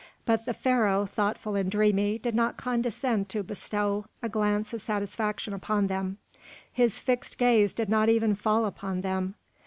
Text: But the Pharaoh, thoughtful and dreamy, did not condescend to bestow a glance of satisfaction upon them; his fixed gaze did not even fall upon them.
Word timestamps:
But 0.25 0.45
the 0.47 0.53
Pharaoh, 0.55 1.05
thoughtful 1.05 1.53
and 1.53 1.69
dreamy, 1.69 2.17
did 2.17 2.33
not 2.33 2.57
condescend 2.57 3.29
to 3.29 3.43
bestow 3.43 4.07
a 4.23 4.29
glance 4.29 4.73
of 4.73 4.81
satisfaction 4.81 5.53
upon 5.53 5.85
them; 5.85 6.17
his 6.71 6.99
fixed 6.99 7.37
gaze 7.37 7.71
did 7.71 7.87
not 7.87 8.09
even 8.09 8.33
fall 8.33 8.65
upon 8.65 9.01
them. 9.01 9.35